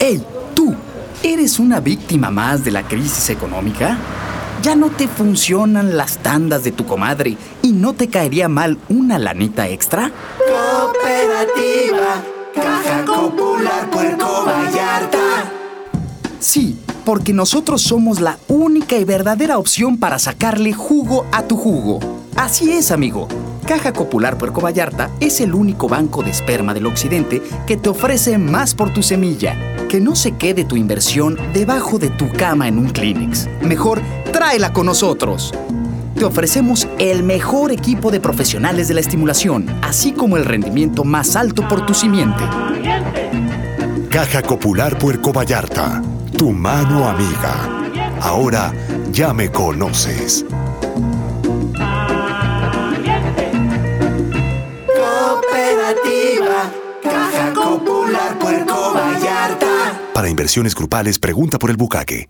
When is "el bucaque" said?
61.70-62.28